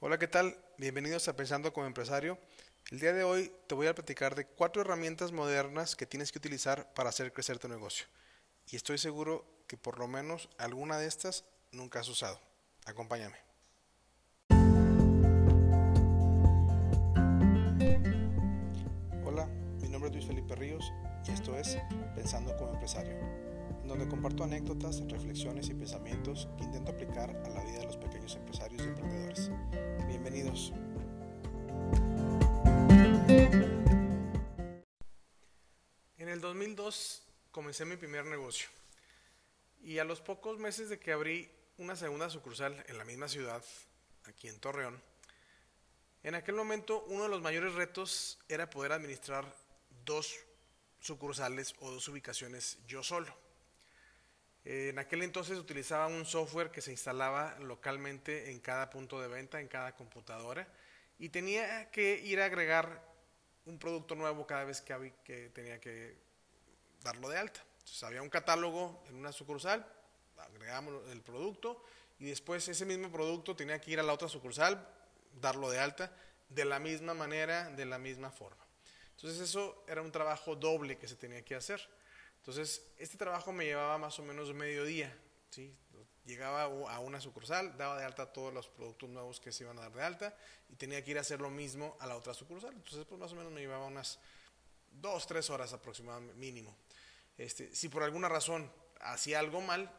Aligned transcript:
Hola, 0.00 0.16
¿qué 0.16 0.28
tal? 0.28 0.56
Bienvenidos 0.76 1.26
a 1.26 1.34
Pensando 1.34 1.72
como 1.72 1.88
Empresario. 1.88 2.38
El 2.92 3.00
día 3.00 3.12
de 3.12 3.24
hoy 3.24 3.50
te 3.66 3.74
voy 3.74 3.88
a 3.88 3.96
platicar 3.96 4.36
de 4.36 4.46
cuatro 4.46 4.82
herramientas 4.82 5.32
modernas 5.32 5.96
que 5.96 6.06
tienes 6.06 6.30
que 6.30 6.38
utilizar 6.38 6.94
para 6.94 7.08
hacer 7.08 7.32
crecer 7.32 7.58
tu 7.58 7.66
negocio. 7.66 8.06
Y 8.70 8.76
estoy 8.76 8.98
seguro 8.98 9.44
que 9.66 9.76
por 9.76 9.98
lo 9.98 10.06
menos 10.06 10.50
alguna 10.56 10.98
de 10.98 11.08
estas 11.08 11.44
nunca 11.72 11.98
has 11.98 12.08
usado. 12.08 12.40
Acompáñame. 12.86 13.38
Hola, 19.24 19.46
mi 19.80 19.88
nombre 19.88 20.10
es 20.10 20.14
Luis 20.14 20.26
Felipe 20.28 20.54
Ríos 20.54 20.92
y 21.26 21.32
esto 21.32 21.58
es 21.58 21.76
Pensando 22.14 22.56
como 22.56 22.74
Empresario, 22.74 23.18
donde 23.88 24.06
comparto 24.06 24.44
anécdotas, 24.44 25.00
reflexiones 25.08 25.70
y 25.70 25.74
pensamientos 25.74 26.46
que 26.58 26.64
intento 26.64 26.92
aplicar 26.92 27.30
a 27.30 27.48
la 27.48 27.64
vida 27.64 27.78
de 27.78 27.86
los 27.86 27.96
pequeños 27.96 28.36
empresarios 28.36 28.82
y 28.82 28.86
emprendedores. 28.86 29.50
Bienvenidos. 30.06 30.74
En 36.18 36.28
el 36.28 36.40
2002 36.42 37.22
comencé 37.50 37.86
mi 37.86 37.96
primer 37.96 38.26
negocio 38.26 38.68
y 39.80 39.98
a 39.98 40.04
los 40.04 40.20
pocos 40.20 40.58
meses 40.58 40.90
de 40.90 41.00
que 41.00 41.12
abrí 41.12 41.50
una 41.78 41.96
segunda 41.96 42.28
sucursal 42.28 42.84
en 42.88 42.98
la 42.98 43.06
misma 43.06 43.26
ciudad, 43.26 43.64
aquí 44.24 44.48
en 44.48 44.60
Torreón, 44.60 45.00
en 46.24 46.34
aquel 46.34 46.56
momento 46.56 47.04
uno 47.08 47.22
de 47.22 47.30
los 47.30 47.40
mayores 47.40 47.72
retos 47.72 48.38
era 48.48 48.68
poder 48.68 48.92
administrar 48.92 49.50
dos 50.04 50.36
sucursales 51.00 51.74
o 51.80 51.90
dos 51.90 52.06
ubicaciones 52.08 52.76
yo 52.86 53.02
solo. 53.02 53.47
En 54.64 54.98
aquel 54.98 55.22
entonces 55.22 55.56
utilizaba 55.58 56.08
un 56.08 56.26
software 56.26 56.70
que 56.70 56.80
se 56.80 56.90
instalaba 56.90 57.58
localmente 57.60 58.50
en 58.50 58.60
cada 58.60 58.90
punto 58.90 59.20
de 59.20 59.28
venta, 59.28 59.60
en 59.60 59.68
cada 59.68 59.94
computadora, 59.94 60.68
y 61.18 61.30
tenía 61.30 61.90
que 61.90 62.18
ir 62.18 62.40
a 62.40 62.46
agregar 62.46 63.02
un 63.64 63.78
producto 63.78 64.14
nuevo 64.14 64.46
cada 64.46 64.64
vez 64.64 64.80
que, 64.80 65.14
que 65.24 65.50
tenía 65.50 65.80
que 65.80 66.16
darlo 67.02 67.28
de 67.28 67.38
alta. 67.38 67.64
Entonces 67.78 68.02
había 68.02 68.22
un 68.22 68.30
catálogo 68.30 69.02
en 69.08 69.14
una 69.16 69.32
sucursal, 69.32 69.86
agregamos 70.36 71.08
el 71.10 71.22
producto 71.22 71.82
y 72.18 72.26
después 72.26 72.68
ese 72.68 72.84
mismo 72.84 73.10
producto 73.10 73.56
tenía 73.56 73.80
que 73.80 73.92
ir 73.92 74.00
a 74.00 74.02
la 74.02 74.12
otra 74.12 74.28
sucursal, 74.28 74.86
darlo 75.40 75.70
de 75.70 75.78
alta, 75.78 76.12
de 76.48 76.64
la 76.64 76.78
misma 76.78 77.14
manera, 77.14 77.70
de 77.70 77.84
la 77.84 77.98
misma 77.98 78.30
forma. 78.30 78.64
Entonces 79.16 79.40
eso 79.40 79.84
era 79.88 80.02
un 80.02 80.12
trabajo 80.12 80.56
doble 80.56 80.96
que 80.96 81.08
se 81.08 81.16
tenía 81.16 81.44
que 81.44 81.54
hacer. 81.54 81.80
Entonces 82.48 82.82
este 82.96 83.18
trabajo 83.18 83.52
me 83.52 83.66
llevaba 83.66 83.98
más 83.98 84.18
o 84.18 84.22
menos 84.22 84.54
medio 84.54 84.82
día. 84.84 85.14
¿sí? 85.50 85.70
Llegaba 86.24 86.62
a 86.62 86.98
una 86.98 87.20
sucursal, 87.20 87.76
daba 87.76 87.98
de 87.98 88.06
alta 88.06 88.32
todos 88.32 88.54
los 88.54 88.68
productos 88.68 89.10
nuevos 89.10 89.38
que 89.38 89.52
se 89.52 89.64
iban 89.64 89.78
a 89.78 89.82
dar 89.82 89.92
de 89.92 90.02
alta 90.02 90.36
y 90.70 90.74
tenía 90.76 91.04
que 91.04 91.10
ir 91.10 91.18
a 91.18 91.20
hacer 91.20 91.42
lo 91.42 91.50
mismo 91.50 91.98
a 92.00 92.06
la 92.06 92.16
otra 92.16 92.32
sucursal. 92.32 92.72
Entonces 92.72 93.04
pues 93.04 93.20
más 93.20 93.32
o 93.32 93.34
menos 93.34 93.52
me 93.52 93.60
llevaba 93.60 93.84
unas 93.84 94.18
dos, 94.90 95.26
tres 95.26 95.50
horas 95.50 95.74
aproximadamente 95.74 96.32
mínimo. 96.36 96.74
Este, 97.36 97.74
si 97.74 97.90
por 97.90 98.02
alguna 98.02 98.30
razón 98.30 98.72
hacía 99.02 99.40
algo 99.40 99.60
mal, 99.60 99.94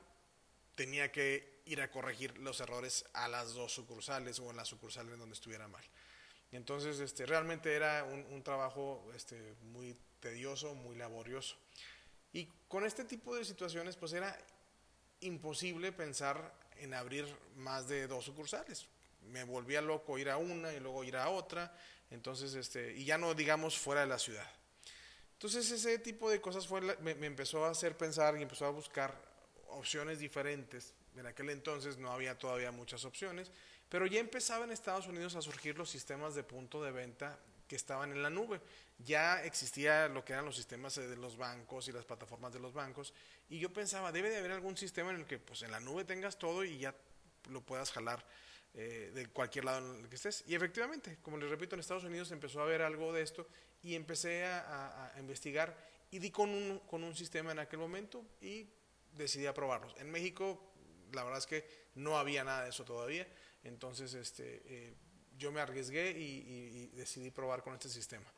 tenía 0.73 1.11
que 1.11 1.61
ir 1.65 1.83
a 1.83 1.91
corregir 1.91 2.35
los 2.39 2.59
errores 2.61 3.05
a 3.13 3.27
las 3.27 3.53
dos 3.53 3.71
sucursales 3.71 4.39
o 4.39 4.49
en 4.49 4.57
la 4.57 4.65
sucursal 4.65 5.07
en 5.09 5.19
donde 5.19 5.35
estuviera 5.35 5.67
mal. 5.67 5.85
Entonces, 6.51 6.99
este, 6.99 7.27
realmente 7.27 7.75
era 7.75 8.05
un, 8.05 8.25
un 8.33 8.41
trabajo 8.41 9.07
este, 9.13 9.53
muy 9.61 9.95
tedioso, 10.19 10.73
muy 10.73 10.95
laborioso. 10.95 11.55
Y 12.33 12.47
con 12.67 12.85
este 12.85 13.03
tipo 13.05 13.35
de 13.35 13.45
situaciones, 13.45 13.95
pues 13.95 14.13
era 14.13 14.37
imposible 15.21 15.91
pensar 15.91 16.53
en 16.77 16.93
abrir 16.93 17.25
más 17.55 17.87
de 17.87 18.07
dos 18.07 18.25
sucursales. 18.25 18.87
Me 19.21 19.43
volvía 19.43 19.81
loco 19.81 20.17
ir 20.17 20.29
a 20.29 20.37
una 20.37 20.73
y 20.73 20.79
luego 20.79 21.03
ir 21.03 21.17
a 21.17 21.29
otra, 21.29 21.75
entonces, 22.09 22.53
este, 22.55 22.93
y 22.95 23.05
ya 23.05 23.17
no 23.17 23.33
digamos 23.33 23.77
fuera 23.77 24.01
de 24.01 24.07
la 24.07 24.17
ciudad. 24.17 24.49
Entonces 25.33 25.71
ese 25.71 25.99
tipo 25.99 26.29
de 26.29 26.41
cosas 26.41 26.67
fue 26.67 26.81
me, 26.81 27.15
me, 27.15 27.27
empezó 27.27 27.63
a 27.63 27.69
hacer 27.69 27.95
pensar 27.95 28.37
y 28.37 28.41
empezó 28.41 28.65
a 28.65 28.71
buscar 28.71 29.15
opciones 29.69 30.19
diferentes. 30.19 30.93
En 31.15 31.25
aquel 31.25 31.49
entonces 31.49 31.97
no 31.97 32.11
había 32.11 32.37
todavía 32.37 32.71
muchas 32.71 33.05
opciones, 33.05 33.49
pero 33.87 34.05
ya 34.05 34.19
empezaba 34.19 34.65
en 34.65 34.71
Estados 34.71 35.07
Unidos 35.07 35.35
a 35.35 35.41
surgir 35.41 35.77
los 35.77 35.89
sistemas 35.89 36.35
de 36.35 36.43
punto 36.43 36.83
de 36.83 36.91
venta 36.91 37.39
que 37.69 37.77
estaban 37.77 38.11
en 38.11 38.21
la 38.21 38.29
nube. 38.29 38.59
Ya 38.97 39.41
existía 39.43 40.09
lo 40.09 40.25
que 40.25 40.33
eran 40.33 40.43
los 40.43 40.57
sistemas 40.57 40.95
de 40.95 41.15
los 41.15 41.37
bancos 41.37 41.87
y 41.87 41.93
las 41.93 42.03
plataformas 42.03 42.51
de 42.51 42.59
los 42.59 42.73
bancos, 42.73 43.13
y 43.47 43.59
yo 43.59 43.71
pensaba, 43.71 44.11
debe 44.11 44.29
de 44.29 44.37
haber 44.37 44.51
algún 44.51 44.75
sistema 44.75 45.11
en 45.11 45.17
el 45.17 45.25
que 45.25 45.39
pues 45.39 45.61
en 45.61 45.71
la 45.71 45.79
nube 45.79 46.03
tengas 46.03 46.37
todo 46.37 46.65
y 46.65 46.79
ya 46.79 46.93
lo 47.49 47.61
puedas 47.61 47.91
jalar 47.91 48.25
eh, 48.73 49.11
de 49.13 49.27
cualquier 49.27 49.65
lado 49.65 49.95
en 49.95 50.03
el 50.03 50.09
que 50.09 50.15
estés. 50.15 50.43
Y 50.47 50.55
efectivamente, 50.55 51.19
como 51.21 51.37
les 51.37 51.49
repito, 51.49 51.75
en 51.75 51.79
Estados 51.79 52.03
Unidos 52.03 52.31
empezó 52.31 52.59
a 52.59 52.63
haber 52.63 52.81
algo 52.81 53.13
de 53.13 53.21
esto 53.21 53.47
y 53.81 53.95
empecé 53.95 54.45
a, 54.45 54.59
a, 54.59 55.15
a 55.15 55.19
investigar 55.19 55.77
y 56.11 56.19
di 56.19 56.31
con 56.31 56.49
un, 56.49 56.79
con 56.79 57.03
un 57.03 57.15
sistema 57.15 57.51
en 57.51 57.59
aquel 57.59 57.79
momento 57.79 58.25
y 58.41 58.67
decidí 59.13 59.45
aprobarlos. 59.45 59.95
En 59.97 60.11
México, 60.11 60.73
la 61.13 61.23
verdad 61.23 61.39
es 61.39 61.47
que 61.47 61.65
no 61.95 62.17
había 62.17 62.43
nada 62.43 62.63
de 62.63 62.69
eso 62.69 62.83
todavía, 62.83 63.27
entonces 63.63 64.13
este, 64.13 64.61
eh, 64.65 64.93
yo 65.39 65.51
me 65.51 65.61
arriesgué 65.61 66.11
y, 66.11 66.23
y, 66.23 66.77
y, 66.83 66.87
decidí 66.97 67.31
probar 67.31 67.63
con 67.63 67.73
este 67.73 67.89
sistema. 67.89 68.31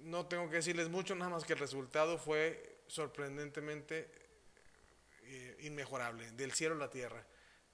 No 0.00 0.26
tengo 0.26 0.50
que 0.50 0.56
decirles 0.56 0.90
mucho, 0.90 1.14
nada 1.14 1.30
más 1.30 1.44
que 1.44 1.54
el 1.54 1.58
resultado 1.58 2.18
fue 2.18 2.82
sorprendentemente 2.88 4.10
eh, 5.22 5.56
inmejorable, 5.60 6.30
del 6.32 6.52
cielo 6.52 6.74
a 6.74 6.78
la 6.78 6.90
tierra. 6.90 7.24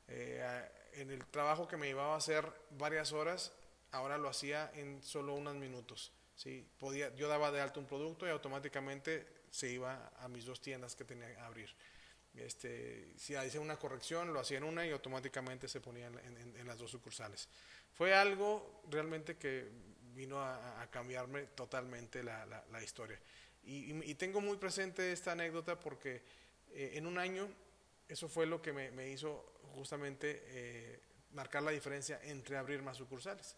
Eh, 0.06 0.68
en 0.92 1.10
el 1.10 1.24
trabajo 1.26 1.66
que 1.66 1.76
me 1.76 1.86
llevaba 1.86 2.14
a 2.14 2.18
hacer 2.18 2.52
varias 2.70 3.12
horas, 3.12 3.52
ahora 3.90 4.18
lo 4.18 4.28
hacía 4.28 4.70
en 4.74 5.02
solo 5.02 5.34
unos 5.34 5.56
minutos. 5.56 6.12
¿sí? 6.36 6.66
Podía, 6.78 7.14
yo 7.16 7.28
daba 7.28 7.50
de 7.50 7.60
alto 7.60 7.80
un 7.80 7.86
producto 7.86 8.26
y 8.26 8.30
automáticamente 8.30 9.26
se 9.50 9.70
iba 9.70 10.12
a 10.18 10.28
mis 10.28 10.44
dos 10.44 10.60
tiendas 10.60 10.94
que 10.94 11.04
tenía 11.04 11.32
que 11.34 11.40
abrir. 11.40 11.74
Este, 12.34 13.12
si 13.16 13.34
hacía 13.34 13.60
una 13.60 13.78
corrección, 13.78 14.32
lo 14.32 14.40
hacía 14.40 14.58
en 14.58 14.64
una 14.64 14.86
y 14.86 14.90
automáticamente 14.90 15.68
se 15.68 15.80
ponía 15.80 16.06
en, 16.06 16.18
en, 16.18 16.56
en 16.56 16.66
las 16.66 16.78
dos 16.78 16.90
sucursales. 16.90 17.48
Fue 17.92 18.14
algo 18.14 18.82
realmente 18.88 19.36
que 19.36 19.68
vino 20.14 20.40
a, 20.40 20.82
a 20.82 20.90
cambiarme 20.90 21.46
totalmente 21.54 22.22
la, 22.22 22.46
la, 22.46 22.64
la 22.70 22.82
historia. 22.82 23.18
Y, 23.62 23.92
y, 24.10 24.14
tengo 24.14 24.40
muy 24.40 24.56
presente 24.56 25.12
esta 25.12 25.32
anécdota 25.32 25.78
porque 25.78 26.22
eh, 26.70 26.92
en 26.94 27.06
un 27.06 27.18
año 27.18 27.48
eso 28.08 28.28
fue 28.28 28.46
lo 28.46 28.62
que 28.62 28.72
me, 28.72 28.90
me 28.90 29.10
hizo 29.10 29.52
justamente 29.74 30.42
eh, 30.46 31.00
marcar 31.32 31.62
la 31.62 31.70
diferencia 31.70 32.20
entre 32.22 32.56
abrir 32.56 32.82
más 32.82 32.96
sucursales. 32.96 33.56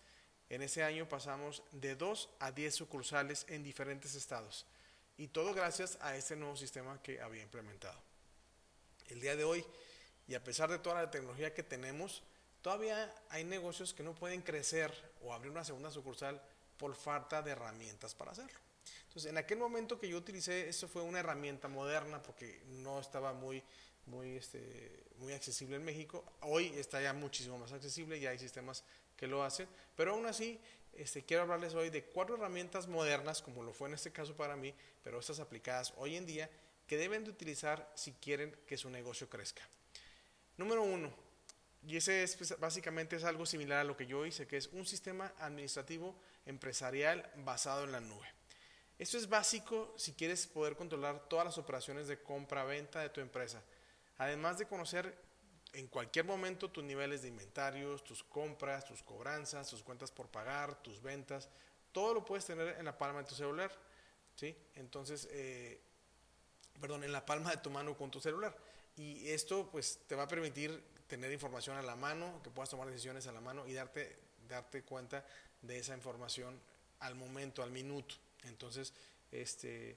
En 0.49 0.61
ese 0.61 0.83
año 0.83 1.09
pasamos 1.09 1.63
de 1.73 1.95
2 1.95 2.31
a 2.41 2.53
10 2.53 2.75
sucursales 2.75 3.47
en 3.49 3.63
diferentes 3.63 4.15
estados. 4.15 4.67
Y 5.17 5.29
todo 5.29 5.55
gracias 5.55 5.97
a 6.01 6.17
este 6.17 6.37
nuevo 6.37 6.57
sistema 6.57 7.01
que 7.01 7.21
había 7.21 7.43
implementado. 7.43 8.12
El 9.13 9.21
día 9.21 9.37
de 9.37 9.45
hoy, 9.45 9.65
y 10.27 10.35
a 10.35 10.43
pesar 10.43 10.71
de 10.71 10.79
toda 10.79 11.03
la 11.03 11.11
tecnología 11.11 11.53
que 11.53 11.63
tenemos, 11.63 12.23
todavía 12.63 13.15
hay 13.29 13.45
negocios 13.45 13.93
que 13.93 14.03
no 14.03 14.15
pueden 14.15 14.41
crecer 14.41 14.91
o 15.23 15.35
abrir 15.35 15.53
una 15.53 15.65
segunda 15.65 15.91
sucursal 15.91 16.41
por 16.79 16.95
falta 16.95 17.43
de 17.43 17.51
herramientas 17.51 18.15
para 18.15 18.33
hacerlo. 18.33 18.59
Entonces, 19.09 19.31
en 19.31 19.37
aquel 19.37 19.59
momento 19.59 20.01
que 20.01 20.09
yo 20.09 20.17
utilicé, 20.17 20.69
eso 20.69 20.89
fue 20.89 21.03
una 21.03 21.21
herramienta 21.21 21.69
moderna 21.69 22.23
porque 22.23 22.63
no 22.67 22.99
estaba 23.01 23.35
muy, 23.35 23.63
muy, 24.07 24.37
este, 24.37 25.05
muy 25.19 25.35
accesible 25.35 25.77
en 25.77 25.85
México. 25.85 26.25
Hoy 26.41 26.73
está 26.79 27.03
ya 27.03 27.13
muchísimo 27.13 27.59
más 27.59 27.73
accesible, 27.73 28.19
ya 28.19 28.31
hay 28.31 28.39
sistemas 28.39 28.83
que 29.15 29.27
lo 29.27 29.43
hacen, 29.45 29.69
pero 29.95 30.13
aún 30.13 30.25
así 30.25 30.59
este, 30.95 31.23
quiero 31.23 31.43
hablarles 31.43 31.75
hoy 31.75 31.91
de 31.91 32.03
cuatro 32.05 32.37
herramientas 32.37 32.89
modernas, 32.89 33.43
como 33.43 33.63
lo 33.63 33.75
fue 33.75 33.89
en 33.89 33.95
este 33.95 34.11
caso 34.11 34.35
para 34.35 34.57
mí, 34.57 34.75
pero 35.05 35.21
estas 35.21 35.39
aplicadas 35.39 35.93
hoy 35.99 36.17
en 36.17 36.25
día, 36.25 36.51
que 36.93 36.99
deben 36.99 37.25
de 37.25 37.31
utilizar 37.31 37.91
si 37.95 38.13
quieren 38.13 38.55
que 38.67 38.77
su 38.77 38.91
negocio 38.91 39.27
crezca. 39.27 39.67
Número 40.59 40.83
uno, 40.83 41.11
y 41.87 41.97
ese 41.97 42.23
es 42.23 42.37
pues, 42.37 42.61
básicamente 42.61 43.17
es 43.17 43.25
algo 43.25 43.47
similar 43.47 43.79
a 43.79 43.85
lo 43.85 43.97
que 43.97 44.07
yo 44.07 44.27
hice, 44.27 44.47
que 44.47 44.59
es 44.59 44.67
un 44.75 44.85
sistema 44.85 45.33
administrativo 45.39 46.15
empresarial 46.45 47.33
basado 47.37 47.85
en 47.85 47.93
la 47.93 48.01
nube. 48.01 48.27
Esto 48.99 49.17
es 49.17 49.27
básico 49.27 49.95
si 49.97 50.13
quieres 50.13 50.47
poder 50.47 50.77
controlar 50.77 51.31
todas 51.31 51.47
las 51.47 51.57
operaciones 51.57 52.09
de 52.09 52.23
compra-venta 52.23 53.01
de 53.01 53.09
tu 53.09 53.23
empresa, 53.23 53.63
además 54.19 54.59
de 54.59 54.67
conocer 54.67 55.17
en 55.73 55.87
cualquier 55.87 56.27
momento 56.27 56.71
tus 56.71 56.85
niveles 56.85 57.23
de 57.23 57.29
inventarios, 57.29 58.05
tus 58.05 58.23
compras, 58.23 58.85
tus 58.85 59.03
cobranzas, 59.03 59.71
tus 59.71 59.83
cuentas 59.83 60.11
por 60.11 60.29
pagar, 60.29 60.83
tus 60.83 61.01
ventas, 61.01 61.49
todo 61.91 62.13
lo 62.13 62.23
puedes 62.23 62.45
tener 62.45 62.77
en 62.79 62.85
la 62.85 62.99
palma 62.99 63.21
de 63.23 63.31
tu 63.31 63.35
celular, 63.35 63.73
¿sí? 64.35 64.55
Entonces, 64.75 65.27
eh, 65.31 65.81
perdón, 66.83 67.05
en 67.05 67.13
la 67.13 67.25
palma 67.25 67.53
de 67.53 67.59
tu 67.59 67.71
mano 67.71 67.97
con 67.97 68.11
tu 68.11 68.21
celular. 68.21 68.55
Y 68.97 69.29
esto 69.31 69.69
pues 69.71 70.01
te 70.07 70.17
va 70.17 70.25
a 70.25 70.29
permitir 70.29 70.83
tener 71.07 71.33
información 71.33 71.77
a 71.77 71.83
la 71.83 71.95
mano, 71.95 72.41
que 72.43 72.51
puedas 72.51 72.69
tomar 72.69 72.89
decisiones 72.89 73.27
a 73.29 73.33
la 73.33 73.41
mano 73.41 73.67
y 73.67 73.73
darte, 73.73 74.19
darte 74.49 74.83
cuenta 74.83 75.25
de 75.63 75.79
esa 75.79 75.95
información 75.95 76.61
al 76.99 77.15
momento, 77.15 77.63
al 77.63 77.71
minuto. 77.71 78.17
Entonces, 78.45 78.93
este, 79.31 79.97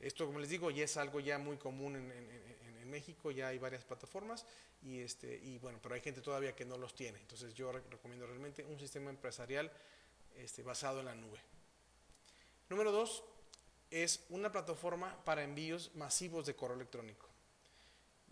esto 0.00 0.26
como 0.26 0.38
les 0.38 0.50
digo, 0.50 0.70
ya 0.70 0.84
es 0.84 0.96
algo 0.98 1.20
ya 1.20 1.38
muy 1.38 1.56
común 1.56 1.96
en, 1.96 2.46
México 2.86 3.32
ya 3.32 3.48
hay 3.48 3.58
varias 3.58 3.84
plataformas 3.84 4.46
y, 4.80 5.00
este, 5.00 5.40
y 5.42 5.58
bueno, 5.58 5.80
pero 5.82 5.96
hay 5.96 6.00
gente 6.00 6.20
todavía 6.20 6.54
que 6.54 6.64
no 6.64 6.78
los 6.78 6.94
tiene. 6.94 7.18
Entonces 7.18 7.52
yo 7.52 7.72
recomiendo 7.72 8.26
realmente 8.28 8.64
un 8.64 8.78
sistema 8.78 9.10
empresarial 9.10 9.72
este, 10.36 10.62
basado 10.62 11.00
en 11.00 11.06
la 11.06 11.14
nube. 11.16 11.40
Número 12.70 12.92
dos 12.92 13.24
es 13.90 14.24
una 14.30 14.50
plataforma 14.50 15.16
para 15.24 15.44
envíos 15.44 15.90
masivos 15.94 16.46
de 16.46 16.54
correo 16.54 16.76
electrónico. 16.76 17.28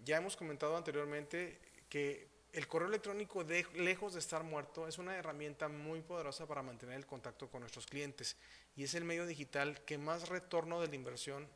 Ya 0.05 0.17
hemos 0.17 0.37
comentado 0.37 0.77
anteriormente 0.77 1.59
que 1.89 2.29
el 2.53 2.69
correo 2.69 2.89
electrónico, 2.89 3.45
lejos 3.75 4.13
de 4.13 4.21
estar 4.21 4.45
muerto, 4.45 4.87
es 4.87 4.99
una 4.99 5.17
herramienta 5.17 5.69
muy 5.69 6.03
poderosa 6.03 6.47
para 6.47 6.63
mantener 6.63 6.97
el 6.97 7.07
contacto 7.07 7.51
con 7.51 7.61
nuestros 7.61 7.87
clientes 7.87 8.37
y 8.77 8.85
es 8.85 8.95
el 8.95 9.05
medio 9.05 9.27
digital 9.27 9.81
que 9.85 9.99
más 9.99 10.29
retorno 10.29 10.81
de 10.81 10.89
la 10.89 10.95
inversión 10.95 11.49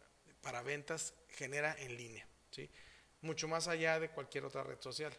para 0.43 0.63
ventas 0.63 1.15
genera 1.29 1.77
en 1.79 1.97
línea, 1.97 2.27
¿sí? 2.51 2.71
mucho 3.23 3.49
más 3.49 3.69
allá 3.69 4.01
de 4.01 4.11
cualquier 4.11 4.45
otra 4.45 4.63
red 4.63 4.81
social. 4.81 5.13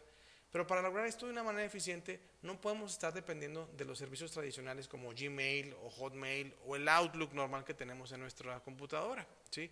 Pero 0.50 0.66
para 0.66 0.82
lograr 0.82 1.06
esto 1.06 1.26
de 1.26 1.32
una 1.32 1.44
manera 1.44 1.64
eficiente, 1.64 2.20
no 2.42 2.60
podemos 2.60 2.92
estar 2.92 3.12
dependiendo 3.12 3.70
de 3.76 3.84
los 3.84 3.98
servicios 3.98 4.32
tradicionales 4.32 4.88
como 4.88 5.10
Gmail 5.10 5.74
o 5.82 5.90
Hotmail 5.90 6.54
o 6.66 6.74
el 6.74 6.88
Outlook 6.88 7.32
normal 7.32 7.64
que 7.64 7.74
tenemos 7.74 8.10
en 8.12 8.20
nuestra 8.20 8.58
computadora, 8.60 9.26
¿sí? 9.50 9.70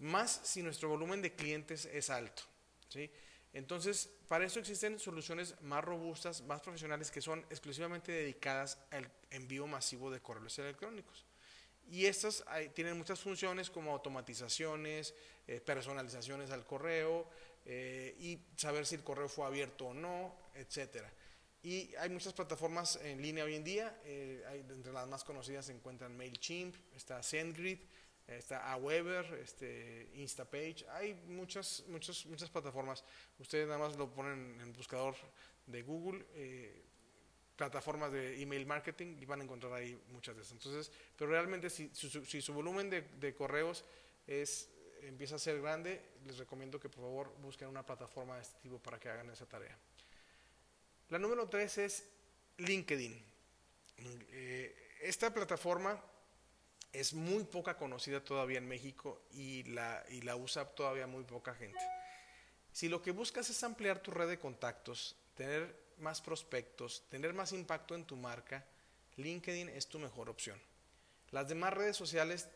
Más 0.00 0.40
si 0.44 0.62
nuestro 0.62 0.88
volumen 0.88 1.22
de 1.22 1.34
clientes 1.34 1.86
es 1.86 2.10
alto, 2.10 2.42
¿sí? 2.88 3.10
Entonces, 3.54 4.10
para 4.28 4.44
eso 4.44 4.60
existen 4.60 4.98
soluciones 4.98 5.60
más 5.62 5.84
robustas, 5.84 6.42
más 6.42 6.60
profesionales, 6.60 7.10
que 7.10 7.20
son 7.20 7.40
exclusivamente 7.50 8.12
dedicadas 8.12 8.78
al 8.90 9.10
envío 9.30 9.66
masivo 9.66 10.10
de 10.10 10.20
correos 10.20 10.58
electrónicos. 10.58 11.26
Y 11.88 12.06
estas 12.06 12.44
tienen 12.74 12.96
muchas 12.96 13.20
funciones 13.20 13.70
como 13.70 13.92
automatizaciones, 13.92 15.14
eh, 15.46 15.60
personalizaciones 15.60 16.50
al 16.50 16.64
correo 16.64 17.28
eh, 17.64 18.14
y 18.18 18.38
saber 18.56 18.86
si 18.86 18.94
el 18.94 19.02
correo 19.02 19.28
fue 19.28 19.44
abierto 19.44 19.86
o 19.86 19.94
no, 19.94 20.34
etc. 20.54 21.04
Y 21.62 21.94
hay 21.96 22.10
muchas 22.10 22.32
plataformas 22.32 22.96
en 23.02 23.20
línea 23.20 23.44
hoy 23.44 23.56
en 23.56 23.64
día. 23.64 24.00
Eh, 24.04 24.64
entre 24.70 24.92
las 24.92 25.08
más 25.08 25.24
conocidas 25.24 25.66
se 25.66 25.72
encuentran 25.72 26.16
MailChimp, 26.16 26.76
está 26.94 27.22
SendGrid, 27.22 27.78
está 28.26 28.72
Aweber, 28.72 29.26
este, 29.42 30.10
Instapage, 30.14 30.86
hay 30.90 31.14
muchas, 31.26 31.84
muchas, 31.88 32.24
muchas 32.26 32.48
plataformas. 32.48 33.04
Ustedes 33.38 33.66
nada 33.66 33.78
más 33.78 33.96
lo 33.96 34.08
ponen 34.12 34.54
en 34.54 34.60
el 34.60 34.72
buscador 34.72 35.16
de 35.66 35.82
Google, 35.82 36.24
plataformas 37.62 38.10
de 38.10 38.42
email 38.42 38.66
marketing 38.66 39.18
y 39.20 39.24
van 39.24 39.40
a 39.40 39.44
encontrar 39.44 39.72
ahí 39.74 39.96
muchas 40.08 40.34
de 40.34 40.42
esas. 40.42 40.54
Entonces, 40.54 40.90
pero 41.16 41.30
realmente 41.30 41.70
si, 41.70 41.88
si, 41.94 42.42
su 42.42 42.52
volumen 42.52 42.90
de, 42.90 43.02
de, 43.02 43.34
correos 43.36 43.84
es, 44.26 44.68
empieza 45.02 45.36
a 45.36 45.38
ser 45.38 45.60
grande, 45.62 46.02
les 46.26 46.38
recomiendo 46.38 46.80
que 46.80 46.88
por 46.88 47.04
favor 47.04 47.32
busquen 47.40 47.68
una 47.68 47.86
plataforma 47.86 48.34
de 48.34 48.42
este 48.42 48.58
tipo 48.62 48.80
para 48.80 48.98
que 48.98 49.08
hagan 49.08 49.30
esa 49.30 49.46
tarea. 49.46 49.78
La 51.10 51.20
número 51.20 51.48
tres 51.48 51.78
es 51.78 52.04
LinkedIn. 52.56 53.24
Eh, 54.32 54.98
esta 55.02 55.32
plataforma 55.32 56.02
es 56.92 57.14
muy 57.14 57.44
poca 57.44 57.76
conocida 57.76 58.24
todavía 58.24 58.58
en 58.58 58.66
México 58.66 59.22
y 59.30 59.62
la, 59.70 60.04
y 60.08 60.22
la 60.22 60.34
usa 60.34 60.64
todavía 60.66 61.06
muy 61.06 61.22
poca 61.22 61.54
gente. 61.54 61.78
Si 62.72 62.88
lo 62.88 63.00
que 63.00 63.12
buscas 63.12 63.48
es 63.50 63.62
ampliar 63.62 64.00
tu 64.00 64.10
red 64.10 64.28
de 64.28 64.40
contactos, 64.40 65.14
tener 65.36 65.81
más 65.98 66.20
prospectos, 66.20 67.04
tener 67.08 67.34
más 67.34 67.52
impacto 67.52 67.94
en 67.94 68.04
tu 68.04 68.16
marca, 68.16 68.64
LinkedIn 69.16 69.68
es 69.68 69.86
tu 69.86 69.98
mejor 69.98 70.28
opción. 70.30 70.60
Las 71.30 71.48
demás 71.48 71.72
redes 71.74 71.96
sociales 71.96 72.48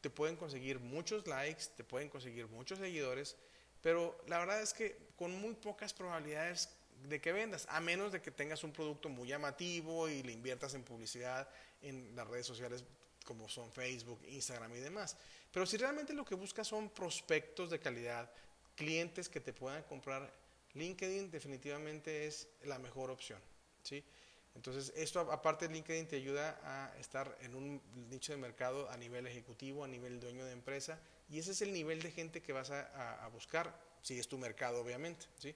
te 0.00 0.10
pueden 0.10 0.36
conseguir 0.36 0.80
muchos 0.80 1.26
likes, 1.26 1.64
te 1.76 1.84
pueden 1.84 2.08
conseguir 2.08 2.48
muchos 2.48 2.78
seguidores, 2.78 3.36
pero 3.80 4.18
la 4.26 4.38
verdad 4.38 4.62
es 4.62 4.72
que 4.72 4.96
con 5.16 5.40
muy 5.40 5.54
pocas 5.54 5.92
probabilidades 5.92 6.70
de 7.08 7.20
que 7.20 7.32
vendas, 7.32 7.66
a 7.68 7.80
menos 7.80 8.12
de 8.12 8.20
que 8.20 8.30
tengas 8.30 8.64
un 8.64 8.72
producto 8.72 9.08
muy 9.08 9.28
llamativo 9.28 10.08
y 10.08 10.22
le 10.22 10.32
inviertas 10.32 10.74
en 10.74 10.84
publicidad 10.84 11.48
en 11.82 12.14
las 12.14 12.26
redes 12.26 12.46
sociales 12.46 12.84
como 13.24 13.48
son 13.48 13.70
Facebook, 13.72 14.20
Instagram 14.28 14.74
y 14.74 14.80
demás. 14.80 15.16
Pero 15.52 15.66
si 15.66 15.76
realmente 15.76 16.12
lo 16.12 16.24
que 16.24 16.34
buscas 16.34 16.66
son 16.66 16.90
prospectos 16.90 17.70
de 17.70 17.78
calidad, 17.78 18.30
clientes 18.74 19.28
que 19.28 19.40
te 19.40 19.52
puedan 19.52 19.82
comprar, 19.84 20.32
LinkedIn 20.74 21.30
definitivamente 21.30 22.26
es 22.26 22.48
la 22.64 22.78
mejor 22.78 23.10
opción. 23.10 23.40
¿sí? 23.82 24.04
Entonces, 24.54 24.92
esto 24.96 25.20
aparte 25.32 25.68
de 25.68 25.74
LinkedIn 25.74 26.06
te 26.06 26.16
ayuda 26.16 26.60
a 26.62 26.98
estar 26.98 27.36
en 27.40 27.54
un 27.54 27.80
nicho 28.10 28.32
de 28.32 28.38
mercado 28.38 28.88
a 28.90 28.96
nivel 28.96 29.26
ejecutivo, 29.26 29.84
a 29.84 29.88
nivel 29.88 30.20
dueño 30.20 30.44
de 30.44 30.52
empresa, 30.52 31.00
y 31.28 31.38
ese 31.38 31.52
es 31.52 31.62
el 31.62 31.72
nivel 31.72 32.02
de 32.02 32.10
gente 32.10 32.42
que 32.42 32.52
vas 32.52 32.70
a, 32.70 33.28
buscar, 33.32 33.74
si 34.02 34.18
es 34.18 34.28
tu 34.28 34.36
mercado, 34.36 34.82
obviamente. 34.82 35.26
¿sí? 35.38 35.54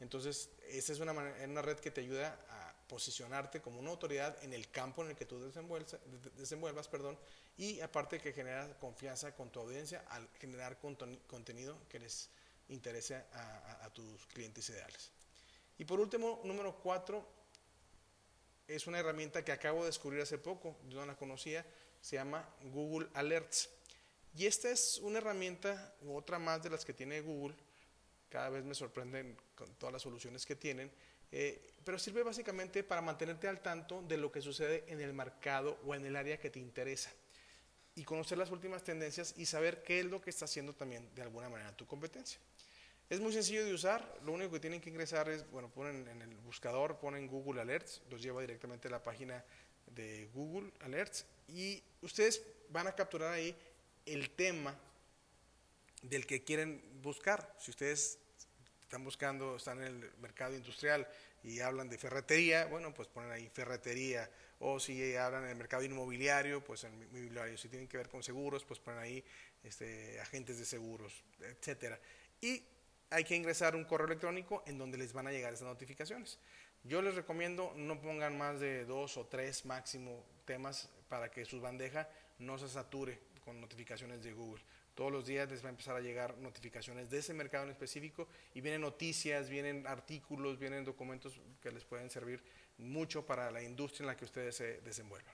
Entonces, 0.00 0.50
esa 0.68 0.92
es 0.92 1.00
una, 1.00 1.12
una 1.12 1.62
red 1.62 1.78
que 1.78 1.90
te 1.90 2.00
ayuda 2.00 2.40
a 2.48 2.68
posicionarte 2.88 3.60
como 3.60 3.80
una 3.80 3.90
autoridad 3.90 4.42
en 4.42 4.54
el 4.54 4.70
campo 4.70 5.04
en 5.04 5.10
el 5.10 5.16
que 5.16 5.26
tú 5.26 5.38
desenvuelvas, 6.36 6.88
perdón, 6.88 7.18
y 7.58 7.80
aparte 7.80 8.18
que 8.18 8.32
genera 8.32 8.78
confianza 8.78 9.34
con 9.34 9.50
tu 9.50 9.60
audiencia 9.60 10.04
al 10.08 10.26
generar 10.40 10.78
contenido 10.78 11.78
que 11.88 11.98
les 11.98 12.30
interese 12.68 13.16
a, 13.16 13.90
tus 13.92 14.26
clientes 14.26 14.68
ideales. 14.68 15.10
Y 15.78 15.84
por 15.84 15.98
último, 15.98 16.40
número 16.44 16.76
cuatro, 16.76 17.26
es 18.66 18.86
una 18.86 18.98
herramienta 18.98 19.44
que 19.44 19.52
acabo 19.52 19.80
de 19.80 19.86
descubrir 19.86 20.20
hace 20.20 20.38
poco, 20.38 20.76
yo 20.88 21.00
no 21.00 21.06
la 21.06 21.16
conocía, 21.16 21.64
se 22.00 22.16
llama 22.16 22.48
Google 22.64 23.08
Alerts. 23.14 23.70
Y 24.36 24.46
esta 24.46 24.70
es 24.70 24.98
una 24.98 25.18
herramienta, 25.18 25.94
otra 26.06 26.38
más 26.38 26.62
de 26.62 26.70
las 26.70 26.84
que 26.84 26.92
tiene 26.92 27.22
Google, 27.22 27.56
cada 28.28 28.50
vez 28.50 28.62
me 28.64 28.74
sorprenden 28.74 29.36
con 29.54 29.74
todas 29.76 29.92
las 29.92 30.02
soluciones 30.02 30.44
que 30.44 30.54
tienen, 30.54 30.92
eh, 31.32 31.72
pero 31.84 31.98
sirve 31.98 32.22
básicamente 32.22 32.84
para 32.84 33.00
mantenerte 33.00 33.48
al 33.48 33.60
tanto 33.60 34.02
de 34.02 34.18
lo 34.18 34.30
que 34.30 34.42
sucede 34.42 34.84
en 34.88 35.00
el 35.00 35.14
mercado 35.14 35.78
o 35.86 35.94
en 35.94 36.04
el 36.04 36.14
área 36.14 36.38
que 36.38 36.50
te 36.50 36.58
interesa 36.58 37.10
y 37.98 38.04
conocer 38.04 38.38
las 38.38 38.52
últimas 38.52 38.84
tendencias 38.84 39.34
y 39.36 39.44
saber 39.44 39.82
qué 39.82 39.98
es 39.98 40.06
lo 40.06 40.20
que 40.20 40.30
está 40.30 40.44
haciendo 40.44 40.72
también 40.72 41.12
de 41.16 41.22
alguna 41.22 41.48
manera 41.48 41.76
tu 41.76 41.84
competencia. 41.84 42.38
Es 43.10 43.18
muy 43.18 43.32
sencillo 43.32 43.64
de 43.64 43.74
usar, 43.74 44.20
lo 44.24 44.32
único 44.32 44.52
que 44.52 44.60
tienen 44.60 44.80
que 44.80 44.88
ingresar 44.88 45.28
es, 45.28 45.50
bueno, 45.50 45.68
ponen 45.68 46.06
en 46.06 46.22
el 46.22 46.36
buscador, 46.36 46.98
ponen 47.00 47.26
Google 47.26 47.60
Alerts, 47.60 48.02
los 48.08 48.22
lleva 48.22 48.40
directamente 48.40 48.86
a 48.86 48.92
la 48.92 49.02
página 49.02 49.44
de 49.86 50.28
Google 50.32 50.70
Alerts 50.80 51.26
y 51.48 51.82
ustedes 52.00 52.40
van 52.68 52.86
a 52.86 52.94
capturar 52.94 53.32
ahí 53.32 53.56
el 54.06 54.30
tema 54.30 54.78
del 56.02 56.24
que 56.24 56.44
quieren 56.44 56.80
buscar. 57.02 57.52
Si 57.58 57.72
ustedes 57.72 58.20
están 58.88 59.04
buscando, 59.04 59.56
están 59.56 59.82
en 59.82 59.88
el 59.88 60.10
mercado 60.22 60.56
industrial 60.56 61.06
y 61.44 61.60
hablan 61.60 61.90
de 61.90 61.98
ferretería, 61.98 62.64
bueno, 62.64 62.94
pues 62.94 63.06
ponen 63.06 63.30
ahí 63.30 63.46
ferretería. 63.50 64.30
O 64.60 64.80
si 64.80 65.14
hablan 65.14 65.44
en 65.44 65.50
el 65.50 65.56
mercado 65.56 65.84
inmobiliario, 65.84 66.64
pues 66.64 66.84
en 66.84 66.94
inmobiliario. 66.94 67.58
Si 67.58 67.68
tienen 67.68 67.86
que 67.86 67.98
ver 67.98 68.08
con 68.08 68.22
seguros, 68.22 68.64
pues 68.64 68.80
ponen 68.80 68.98
ahí 68.98 69.22
este, 69.62 70.18
agentes 70.20 70.58
de 70.58 70.64
seguros, 70.64 71.22
etcétera. 71.38 72.00
Y 72.40 72.64
hay 73.10 73.24
que 73.24 73.36
ingresar 73.36 73.76
un 73.76 73.84
correo 73.84 74.06
electrónico 74.06 74.62
en 74.66 74.78
donde 74.78 74.96
les 74.96 75.12
van 75.12 75.26
a 75.26 75.32
llegar 75.32 75.52
esas 75.52 75.68
notificaciones. 75.68 76.38
Yo 76.82 77.02
les 77.02 77.14
recomiendo 77.14 77.74
no 77.76 78.00
pongan 78.00 78.38
más 78.38 78.58
de 78.58 78.86
dos 78.86 79.18
o 79.18 79.26
tres 79.26 79.66
máximo 79.66 80.24
temas 80.46 80.88
para 81.10 81.30
que 81.30 81.44
su 81.44 81.60
bandeja 81.60 82.08
no 82.38 82.56
se 82.56 82.70
sature 82.70 83.20
con 83.44 83.60
notificaciones 83.60 84.22
de 84.22 84.32
Google. 84.32 84.62
Todos 84.98 85.12
los 85.12 85.26
días 85.26 85.48
les 85.48 85.62
va 85.62 85.68
a 85.68 85.70
empezar 85.70 85.94
a 85.94 86.00
llegar 86.00 86.36
notificaciones 86.38 87.08
de 87.08 87.18
ese 87.18 87.32
mercado 87.32 87.62
en 87.62 87.70
específico 87.70 88.26
y 88.52 88.60
vienen 88.60 88.80
noticias, 88.80 89.48
vienen 89.48 89.86
artículos, 89.86 90.58
vienen 90.58 90.84
documentos 90.84 91.40
que 91.62 91.70
les 91.70 91.84
pueden 91.84 92.10
servir 92.10 92.42
mucho 92.78 93.24
para 93.24 93.48
la 93.52 93.62
industria 93.62 94.02
en 94.02 94.06
la 94.08 94.16
que 94.16 94.24
ustedes 94.24 94.56
se 94.56 94.80
desenvuelvan. 94.80 95.32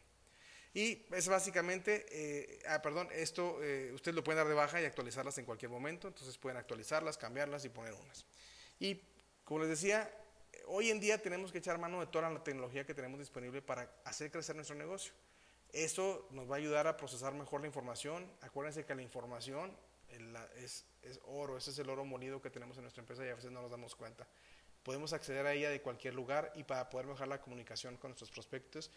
Y 0.74 1.06
es 1.12 1.28
básicamente, 1.28 2.04
eh, 2.10 2.58
ah, 2.68 2.82
perdón, 2.82 3.08
esto 3.10 3.58
eh, 3.62 3.90
ustedes 3.94 4.14
lo 4.14 4.22
pueden 4.22 4.40
dar 4.40 4.48
de 4.48 4.52
baja 4.52 4.82
y 4.82 4.84
actualizarlas 4.84 5.38
en 5.38 5.46
cualquier 5.46 5.70
momento, 5.70 6.08
entonces 6.08 6.36
pueden 6.36 6.58
actualizarlas, 6.58 7.16
cambiarlas 7.16 7.64
y 7.64 7.70
poner 7.70 7.94
unas. 7.94 8.26
Y 8.78 9.00
como 9.44 9.60
les 9.60 9.70
decía, 9.70 10.14
hoy 10.66 10.90
en 10.90 11.00
día 11.00 11.16
tenemos 11.22 11.50
que 11.50 11.56
echar 11.56 11.78
mano 11.78 12.00
de 12.00 12.06
toda 12.08 12.28
la 12.28 12.44
tecnología 12.44 12.84
que 12.84 12.92
tenemos 12.92 13.18
disponible 13.18 13.62
para 13.62 13.90
hacer 14.04 14.30
crecer 14.30 14.56
nuestro 14.56 14.76
negocio. 14.76 15.14
Esto 15.74 16.28
nos 16.30 16.48
va 16.48 16.54
a 16.54 16.58
ayudar 16.58 16.86
a 16.86 16.96
procesar 16.96 17.34
mejor 17.34 17.60
la 17.60 17.66
información. 17.66 18.30
Acuérdense 18.42 18.84
que 18.84 18.94
la 18.94 19.02
información 19.02 19.76
es, 20.62 20.84
oro, 21.26 21.58
ese 21.58 21.72
es 21.72 21.78
el 21.80 21.90
oro 21.90 22.04
molido 22.04 22.40
que 22.40 22.48
tenemos 22.48 22.76
en 22.76 22.84
nuestra 22.84 23.00
empresa 23.00 23.26
y 23.26 23.28
a 23.28 23.34
veces 23.34 23.50
no 23.50 23.60
nos 23.60 23.72
damos 23.72 23.96
cuenta. 23.96 24.24
Podemos 24.84 25.12
acceder 25.12 25.44
a 25.44 25.52
ella 25.52 25.70
de 25.70 25.82
cualquier 25.82 26.14
lugar 26.14 26.52
y 26.54 26.62
para 26.62 26.88
poder 26.88 27.06
mejorar 27.06 27.26
la 27.26 27.40
comunicación 27.40 27.96
con 27.96 28.10
nuestros 28.10 28.30
prospectos 28.30 28.88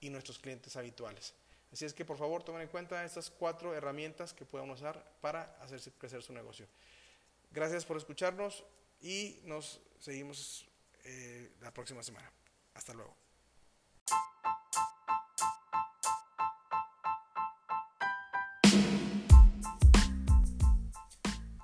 y 0.00 0.10
nuestros 0.10 0.38
clientes 0.38 0.76
habituales. 0.76 1.32
Así 1.72 1.86
es 1.86 1.94
que 1.94 2.04
por 2.04 2.18
favor 2.18 2.42
tomen 2.42 2.60
en 2.60 2.68
cuenta 2.68 3.02
estas 3.06 3.30
cuatro 3.30 3.74
herramientas 3.74 4.34
que 4.34 4.44
puedan 4.44 4.68
usar 4.68 5.02
para 5.22 5.56
hacer 5.62 5.80
crecer 5.94 6.22
su 6.22 6.34
negocio. 6.34 6.66
Gracias 7.50 7.86
por 7.86 7.96
escucharnos 7.96 8.64
y 9.00 9.40
nos 9.44 9.80
seguimos 9.98 10.68
eh, 11.04 11.52
la 11.62 11.72
próxima 11.72 12.02
semana. 12.02 12.30
Hasta 12.74 12.92
luego. 12.92 13.16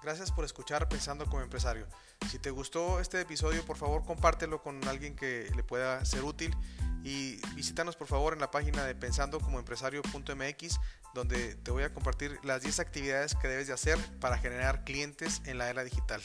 Gracias 0.09 0.33
por 0.33 0.47
escuchar 0.47 0.89
Pensando 0.89 1.27
como 1.27 1.43
empresario. 1.43 1.87
Si 2.31 2.39
te 2.39 2.51
gustó 2.51 2.99
este 2.99 3.21
episodio, 3.21 3.63
por 3.67 3.77
favor 3.77 4.07
compártelo 4.07 4.63
con 4.63 4.83
alguien 4.89 5.15
que 5.15 5.53
le 5.55 5.63
pueda 5.63 6.03
ser 6.07 6.25
útil 6.25 6.57
y 7.05 7.37
visítanos 7.55 7.95
por 7.95 8.07
favor 8.07 8.33
en 8.33 8.41
la 8.41 8.51
página 8.51 8.87
de 8.87 8.95
pensandocomoempresario.mx 8.95 10.81
donde 11.13 11.57
te 11.57 11.71
voy 11.71 11.83
a 11.83 11.93
compartir 11.93 12.41
las 12.43 12.63
10 12.63 12.81
actividades 12.81 13.35
que 13.35 13.49
debes 13.49 13.67
de 13.67 13.75
hacer 13.75 13.99
para 14.19 14.39
generar 14.39 14.83
clientes 14.85 15.43
en 15.45 15.59
la 15.59 15.69
era 15.69 15.85
digital. 15.85 16.23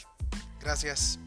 Gracias. 0.60 1.18